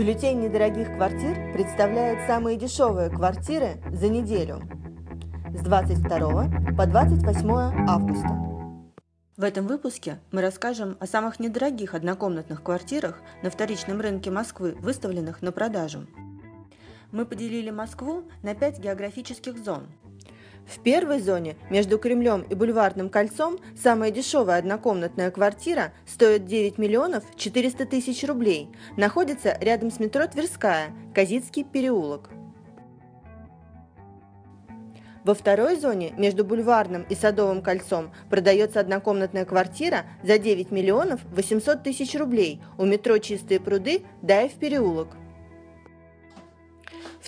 [0.00, 4.62] Бюллетень недорогих квартир представляет самые дешевые квартиры за неделю
[5.54, 7.50] с 22 по 28
[7.86, 8.30] августа.
[9.36, 15.42] В этом выпуске мы расскажем о самых недорогих однокомнатных квартирах на вторичном рынке Москвы, выставленных
[15.42, 16.06] на продажу.
[17.12, 19.82] Мы поделили Москву на пять географических зон–
[20.70, 27.24] в первой зоне между Кремлем и Бульварным кольцом самая дешевая однокомнатная квартира стоит 9 миллионов
[27.36, 28.68] 400 тысяч рублей.
[28.96, 32.30] Находится рядом с метро Тверская, Казицкий переулок.
[35.24, 41.82] Во второй зоне между Бульварным и Садовым кольцом продается однокомнатная квартира за 9 миллионов 800
[41.82, 45.08] тысяч рублей у метро Чистые пруды Даев переулок.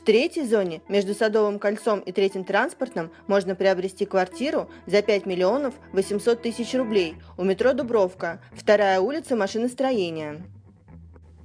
[0.03, 5.75] В третьей зоне между Садовым кольцом и Третьим транспортным можно приобрести квартиру за 5 миллионов
[5.93, 10.43] 800 тысяч рублей у метро Дубровка, вторая улица машиностроения.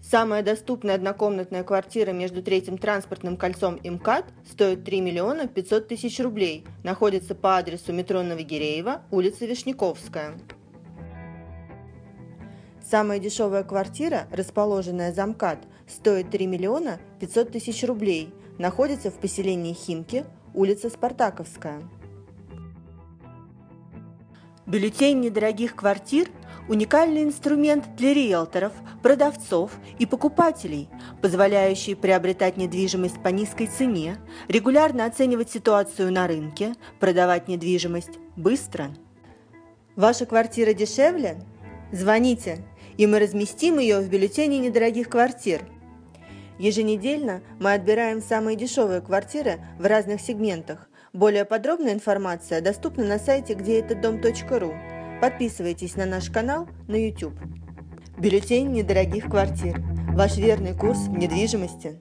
[0.02, 6.20] Самая доступная однокомнатная квартира между Третьим транспортным кольцом и МКАД стоит 3 миллиона 500 тысяч
[6.20, 6.66] рублей.
[6.84, 10.34] Находится по адресу метро Новогиреева, улица Вишняковская.
[12.84, 19.74] Самая дешевая квартира, расположенная за МКАД, стоит 3 миллиона 500 тысяч рублей– находится в поселении
[19.74, 21.82] Химки, улица Спартаковская.
[24.66, 26.28] Бюллетень недорогих квартир–
[26.68, 30.90] уникальный инструмент для риэлторов, продавцов и покупателей,
[31.22, 34.18] позволяющий приобретать недвижимость по низкой цене,
[34.50, 38.90] регулярно оценивать ситуацию на рынке, продавать недвижимость быстро.
[39.96, 41.42] Ваша квартира дешевле?
[41.92, 42.66] Звоните,
[42.98, 45.62] и мы разместим ее в бюллетене недорогих квартир–
[46.60, 50.90] Еженедельно мы отбираем самые дешевые квартиры в разных сегментах.
[51.14, 54.74] Более подробная информация доступна на сайте где этот дом.ру.
[55.22, 57.36] Подписывайтесь на наш канал на YouTube.
[58.18, 59.82] Бюллетень недорогих квартир.
[60.14, 61.96] Ваш верный курс недвижимости.